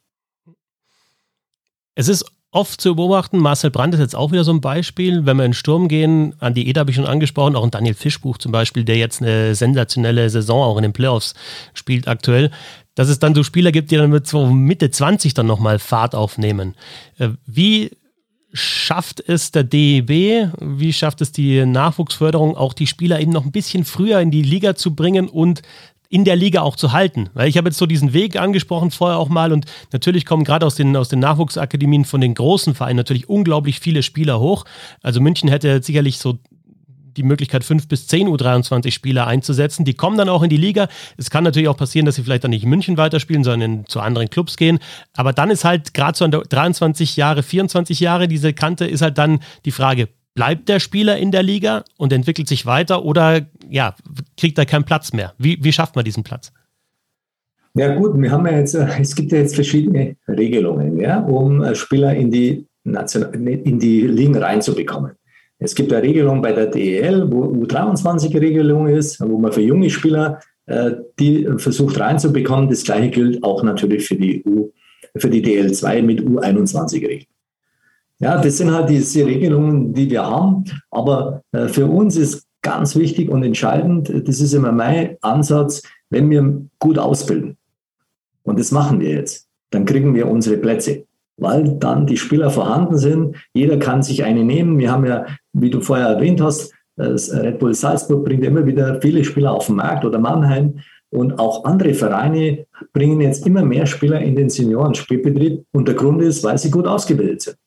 [1.94, 3.38] Es ist oft zu beobachten.
[3.38, 5.26] Marcel Brandt ist jetzt auch wieder so ein Beispiel.
[5.26, 7.72] Wenn wir in den Sturm gehen, an die Eda habe ich schon angesprochen, auch ein
[7.72, 11.36] Daniel Fischbuch zum Beispiel, der jetzt eine sensationelle Saison auch in den Playoffs
[11.74, 12.52] spielt aktuell
[12.98, 16.16] dass es dann so Spieler gibt, die dann mit so Mitte 20 dann nochmal Fahrt
[16.16, 16.74] aufnehmen.
[17.20, 17.92] Äh, wie
[18.54, 23.52] schafft es der DEB, wie schafft es die Nachwuchsförderung, auch die Spieler eben noch ein
[23.52, 25.62] bisschen früher in die Liga zu bringen und
[26.10, 27.30] in der Liga auch zu halten.
[27.36, 30.66] Weil ich habe jetzt so diesen Weg angesprochen vorher auch mal und natürlich kommen gerade
[30.66, 34.66] aus den, aus den Nachwuchsakademien von den großen Vereinen natürlich unglaublich viele Spieler hoch.
[35.04, 36.40] Also München hätte sicherlich so
[37.18, 39.84] die Möglichkeit, fünf bis zehn U23-Spieler einzusetzen.
[39.84, 40.88] Die kommen dann auch in die Liga.
[41.18, 43.86] Es kann natürlich auch passieren, dass sie vielleicht dann nicht in München weiterspielen, sondern in,
[43.88, 44.80] zu anderen Clubs gehen.
[45.16, 49.02] Aber dann ist halt gerade so an der 23 Jahre, 24 Jahre, diese Kante ist
[49.02, 53.48] halt dann die Frage, bleibt der Spieler in der Liga und entwickelt sich weiter oder
[53.70, 53.96] ja,
[54.38, 55.34] kriegt er keinen Platz mehr?
[55.38, 56.54] Wie, wie schafft man diesen Platz?
[57.74, 61.64] Ja gut, wir haben ja jetzt, äh, es gibt ja jetzt verschiedene Regelungen, ja, um
[61.64, 65.12] äh, Spieler in die, Nation, in die Ligen reinzubekommen.
[65.60, 70.39] Es gibt eine Regelung bei der DEL, wo U23-Regelung ist, wo man für junge Spieler
[70.67, 72.70] äh, die versucht reinzubekommen.
[72.70, 74.72] Das gleiche gilt auch natürlich für die, U,
[75.15, 77.26] für die DL2 mit U21-Regeln.
[78.20, 80.63] Ja, das sind halt diese Regelungen, die wir haben.
[80.91, 86.30] Aber äh, für uns ist ganz wichtig und entscheidend, das ist immer mein Ansatz, wenn
[86.30, 87.58] wir gut ausbilden,
[88.43, 91.07] und das machen wir jetzt, dann kriegen wir unsere Plätze
[91.38, 93.38] weil dann die Spieler vorhanden sind.
[93.54, 94.80] Jeder kann sich eine nehmen.
[94.80, 99.00] Wir haben ja, wie du vorher erwähnt hast, das Red Bull Salzburg bringt immer wieder
[99.02, 100.80] viele Spieler auf den Markt oder Mannheim.
[101.10, 105.63] Und auch andere Vereine bringen jetzt immer mehr Spieler in den Seniorenspielbetrieb.
[105.71, 107.58] Und der Grund ist, weil sie gut ausgebildet sind.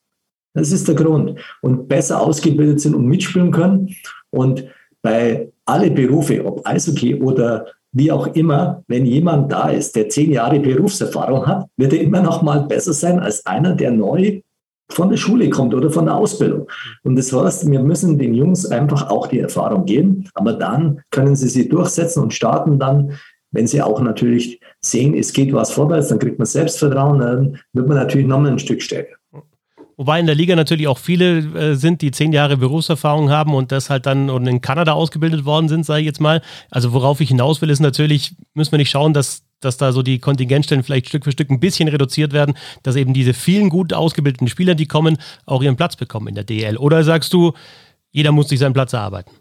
[0.52, 1.38] Das ist der Grund.
[1.62, 3.94] Und besser ausgebildet sind und mitspielen können.
[4.30, 4.64] Und
[5.00, 10.30] bei alle Berufe, ob Eishockey oder wie auch immer, wenn jemand da ist, der zehn
[10.30, 14.40] Jahre Berufserfahrung hat, wird er immer noch mal besser sein als einer, der neu
[14.90, 16.68] von der Schule kommt oder von der Ausbildung.
[17.02, 21.36] Und das heißt, wir müssen den Jungs einfach auch die Erfahrung geben, aber dann können
[21.36, 23.12] sie sie durchsetzen und starten dann,
[23.52, 27.88] wenn sie auch natürlich sehen, es geht was vorwärts, dann kriegt man Selbstvertrauen, dann wird
[27.88, 29.16] man natürlich nochmal ein Stück stärker.
[30.00, 33.70] Wobei in der Liga natürlich auch viele äh, sind, die zehn Jahre Berufserfahrung haben und
[33.70, 36.40] das halt dann und in Kanada ausgebildet worden sind, sage ich jetzt mal.
[36.70, 40.00] Also worauf ich hinaus will, ist natürlich, müssen wir nicht schauen, dass, dass da so
[40.00, 43.92] die Kontingentstellen vielleicht Stück für Stück ein bisschen reduziert werden, dass eben diese vielen gut
[43.92, 46.78] ausgebildeten Spieler, die kommen, auch ihren Platz bekommen in der DL.
[46.78, 47.52] Oder sagst du,
[48.10, 49.32] jeder muss sich seinen Platz erarbeiten?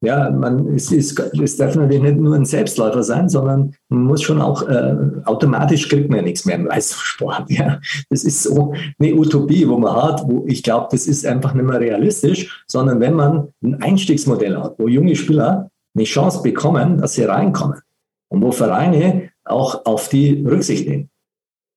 [0.00, 4.22] Ja, man, es, ist, es darf natürlich nicht nur ein Selbstläufer sein, sondern man muss
[4.22, 7.50] schon auch, äh, automatisch kriegt man ja nichts mehr im Leistungssport.
[7.50, 7.80] Ja.
[8.10, 11.64] Das ist so eine Utopie, wo man hat, wo ich glaube, das ist einfach nicht
[11.64, 17.14] mehr realistisch, sondern wenn man ein Einstiegsmodell hat, wo junge Spieler eine Chance bekommen, dass
[17.14, 17.80] sie reinkommen
[18.28, 21.08] und wo Vereine auch auf die Rücksicht nehmen.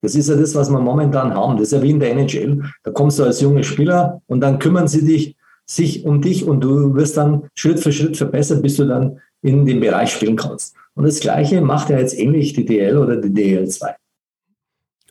[0.02, 1.58] Das ist ja das, was wir momentan haben.
[1.58, 2.62] Das ist ja wie in der NHL.
[2.84, 5.37] Da kommst du als junger Spieler und dann kümmern sie dich
[5.68, 9.66] sich um dich und du wirst dann Schritt für Schritt verbessert, bis du dann in
[9.66, 10.76] dem Bereich spielen kannst.
[10.96, 13.94] Und das Gleiche macht ja jetzt ähnlich die DL oder die DL2.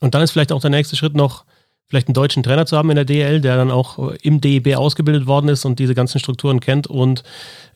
[0.00, 1.44] Und dann ist vielleicht auch der nächste Schritt noch,
[1.88, 5.26] vielleicht einen deutschen Trainer zu haben in der DL, der dann auch im DEB ausgebildet
[5.26, 7.22] worden ist und diese ganzen Strukturen kennt und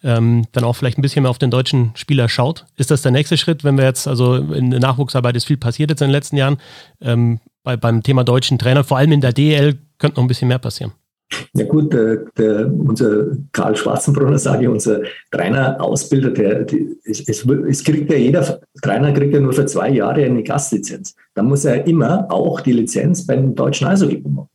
[0.02, 2.66] ähm, dann auch vielleicht ein bisschen mehr auf den deutschen Spieler schaut.
[2.76, 5.90] Ist das der nächste Schritt, wenn wir jetzt, also in der Nachwuchsarbeit ist viel passiert
[5.90, 6.58] jetzt in den letzten Jahren,
[7.00, 10.48] ähm, bei, beim Thema deutschen Trainer, vor allem in der DL, könnte noch ein bisschen
[10.48, 10.92] mehr passieren.
[11.54, 17.44] Ja gut, der, der, unser Karl Schwarzenbrunner, sage ich, unser Trainer-Ausbilder, der, die, es, es,
[17.44, 21.14] es, kriegt ja jeder Trainer kriegt ja nur für zwei Jahre eine Gastlizenz.
[21.34, 24.48] Da muss er immer auch die Lizenz beim deutschen Eishockey machen.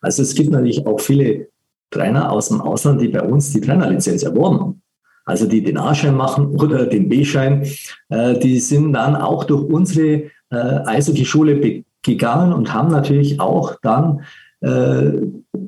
[0.00, 1.48] Also es gibt natürlich auch viele
[1.90, 4.82] Trainer aus dem Ausland, die bei uns die Trainerlizenz erworben haben.
[5.24, 7.66] Also die den A-Schein machen oder den B-Schein,
[8.10, 14.20] äh, die sind dann auch durch unsere äh, Eishockey-Schule gegangen und haben natürlich auch dann
[14.64, 15.12] äh,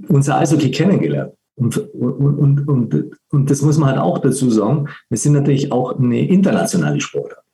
[0.08, 1.32] unser Eishockey kennengelernt.
[1.58, 5.72] Und, und, und, und, und das muss man halt auch dazu sagen, wir sind natürlich
[5.72, 7.44] auch eine internationale Sportart.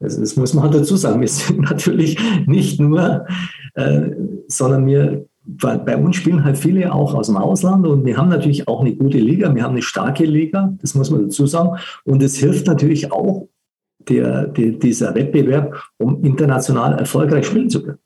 [0.00, 1.20] Also das muss man halt dazu sagen.
[1.20, 3.26] Wir sind natürlich nicht nur,
[3.74, 4.10] äh,
[4.48, 8.66] sondern wir, bei, uns spielen halt viele auch aus dem Ausland und wir haben natürlich
[8.66, 11.78] auch eine gute Liga, wir haben eine starke Liga, das muss man dazu sagen.
[12.04, 13.48] Und es hilft natürlich auch
[14.08, 17.98] der, der, dieser Wettbewerb, um international erfolgreich spielen zu können.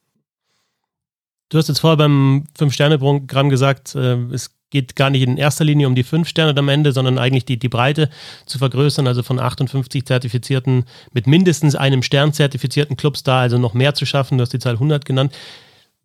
[1.49, 5.87] Du hast jetzt vorher beim Fünf-Sterne-Programm gesagt, äh, es geht gar nicht in erster Linie
[5.87, 8.11] um die fünf Sterne am Ende, sondern eigentlich die, die Breite
[8.45, 13.73] zu vergrößern, also von 58 zertifizierten, mit mindestens einem Stern zertifizierten Clubs da, also noch
[13.73, 14.37] mehr zu schaffen.
[14.37, 15.35] Du hast die Zahl 100 genannt.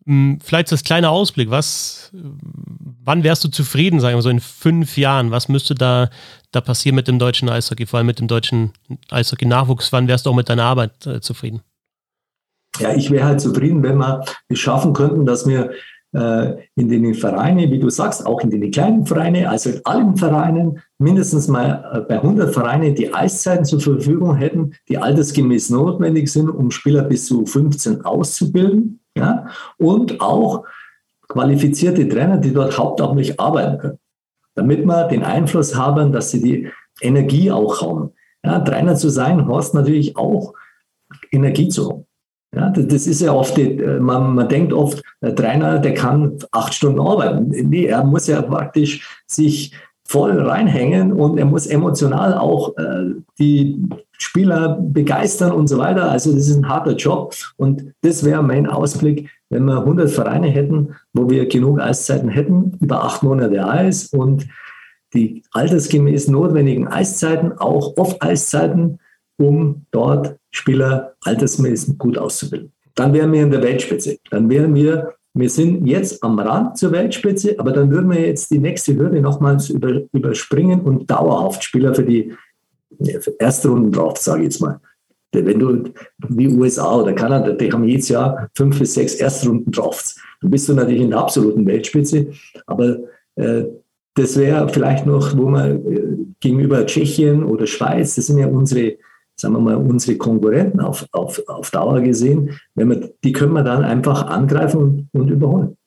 [0.05, 1.49] Hm, vielleicht das kleine Ausblick.
[1.49, 5.31] Was, wann wärst du zufrieden, sagen wir so in fünf Jahren?
[5.31, 6.09] Was müsste da,
[6.51, 8.71] da passieren mit dem deutschen Eishockey, vor allem mit dem deutschen
[9.11, 9.91] Eishockey-Nachwuchs?
[9.91, 11.61] Wann wärst du auch mit deiner Arbeit äh, zufrieden?
[12.79, 15.71] Ja, ich wäre halt zufrieden, wenn wir es schaffen könnten, dass wir
[16.13, 20.15] äh, in den Vereinen, wie du sagst, auch in den kleinen Vereinen, also in allen
[20.15, 26.31] Vereinen, mindestens mal äh, bei 100 Vereinen die Eiszeiten zur Verfügung hätten, die altersgemäß notwendig
[26.31, 28.99] sind, um Spieler bis zu 15 auszubilden.
[29.17, 29.47] Ja?
[29.77, 30.65] Und auch
[31.27, 33.99] qualifizierte Trainer, die dort hauptamtlich arbeiten können,
[34.55, 36.69] damit wir den Einfluss haben, dass sie die
[37.01, 38.11] Energie auch haben.
[38.45, 40.53] Ja, Trainer zu sein, heißt natürlich auch
[41.31, 42.05] Energie zu haben.
[42.55, 46.73] Ja, das ist ja oft, äh, man, man denkt oft, der Trainer, der kann acht
[46.73, 47.47] Stunden arbeiten.
[47.49, 49.73] Nee, er muss ja praktisch sich
[50.05, 53.81] voll reinhängen und er muss emotional auch äh, die
[54.19, 56.11] Spieler begeistern und so weiter.
[56.11, 60.47] Also das ist ein harter Job und das wäre mein Ausblick, wenn wir 100 Vereine
[60.47, 64.47] hätten, wo wir genug Eiszeiten hätten, über acht Monate Eis und
[65.13, 68.99] die altersgemäß notwendigen Eiszeiten, auch Off-Eiszeiten,
[69.37, 72.71] um dort Spieler altersmäßig gut auszubilden.
[72.95, 74.17] Dann wären wir in der Weltspitze.
[74.29, 78.51] Dann wären wir, wir sind jetzt am Rand zur Weltspitze, aber dann würden wir jetzt
[78.51, 82.33] die nächste Hürde nochmals über, überspringen und dauerhaft Spieler für die
[83.21, 84.79] für Erstrunden drauf, sage ich jetzt mal.
[85.31, 85.83] Wenn du
[86.29, 90.13] wie USA oder Kanada, die haben jedes Jahr fünf bis sechs Erstrunden drauf.
[90.41, 92.27] Dann bist du natürlich in der absoluten Weltspitze,
[92.67, 92.99] aber
[93.35, 93.63] äh,
[94.15, 96.03] das wäre vielleicht noch, wo man äh,
[96.39, 98.97] gegenüber Tschechien oder Schweiz, das sind ja unsere
[99.35, 103.63] sagen wir mal, unsere Konkurrenten auf, auf, auf Dauer gesehen, wenn wir, die können wir
[103.63, 105.77] dann einfach angreifen und, überholen.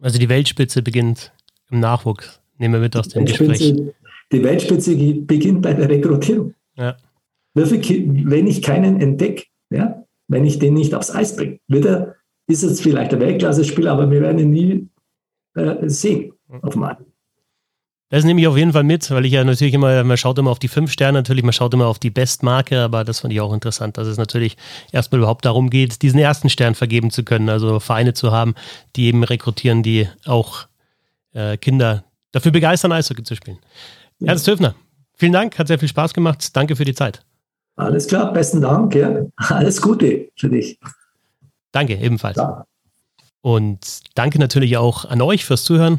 [0.00, 1.32] Also die Weltspitze beginnt
[1.70, 3.74] im Nachwuchs, nehmen wir mit aus dem Gespräch.
[4.32, 6.54] Die Weltspitze beginnt bei der Rekrutierung.
[6.76, 6.96] Ja.
[7.54, 12.16] Wenn ich keinen entdecke, ja, wenn ich den nicht aufs Eis bringe, wird er,
[12.46, 14.88] ist es vielleicht ein Weltklasse-Spieler, aber wir werden ihn nie
[15.54, 16.32] äh, sehen
[16.62, 17.02] auf dem Markt.
[18.14, 20.52] Das nehme ich auf jeden Fall mit, weil ich ja natürlich immer, man schaut immer
[20.52, 23.40] auf die fünf Sterne natürlich, man schaut immer auf die Bestmarke, aber das fand ich
[23.40, 24.56] auch interessant, dass es natürlich
[24.92, 28.54] erstmal überhaupt darum geht, diesen ersten Stern vergeben zu können, also Vereine zu haben,
[28.94, 30.68] die eben rekrutieren, die auch
[31.32, 33.58] äh, Kinder dafür begeistern, Eishockey zu spielen.
[34.20, 34.28] Ja.
[34.28, 34.76] Ernst Höfner,
[35.16, 36.54] vielen Dank, hat sehr viel Spaß gemacht.
[36.54, 37.20] Danke für die Zeit.
[37.74, 38.94] Alles klar, besten Dank.
[38.94, 39.26] Ja.
[39.38, 40.78] Alles Gute für dich.
[41.72, 42.36] Danke, ebenfalls.
[42.36, 42.64] Ja.
[43.40, 45.98] Und danke natürlich auch an euch fürs Zuhören.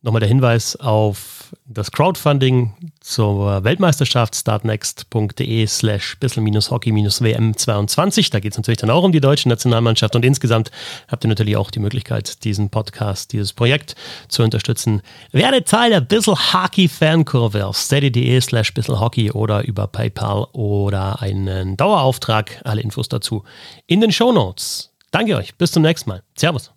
[0.00, 8.30] Nochmal der Hinweis auf das Crowdfunding zur Weltmeisterschaft startnext.de slash bissel-hockey-wm22.
[8.30, 10.70] Da geht es natürlich dann auch um die deutsche Nationalmannschaft und insgesamt
[11.08, 13.96] habt ihr natürlich auch die Möglichkeit, diesen Podcast, dieses Projekt
[14.28, 15.02] zu unterstützen.
[15.32, 21.76] Werdet Teil der Bissel Hockey Fankurve auf steady.de slash bisselhockey oder über PayPal oder einen
[21.76, 22.60] Dauerauftrag.
[22.62, 23.42] Alle Infos dazu
[23.88, 24.92] in den Show Notes.
[25.10, 25.56] Danke euch.
[25.56, 26.22] Bis zum nächsten Mal.
[26.36, 26.70] Servus.